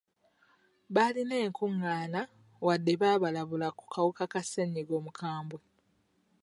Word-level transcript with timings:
Baalina 0.93 1.35
enkungaana 1.45 2.21
wadde 2.65 2.91
nga 2.93 2.99
baabalabula 3.01 3.67
ku 3.77 3.85
kawuka 3.93 4.23
ka 4.31 4.41
ssenyiga 4.43 4.93
omukambwe. 4.99 5.59